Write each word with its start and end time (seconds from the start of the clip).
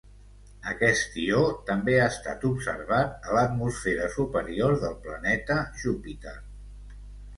Aquest 0.69 1.17
ió 1.23 1.41
també 1.67 1.95
ha 1.99 2.07
estat 2.13 2.47
observat 2.51 3.29
a 3.33 3.37
l'atmosfera 3.37 4.09
superior 4.17 4.75
del 4.85 4.97
planeta 5.07 5.63
Júpiter. 5.83 6.39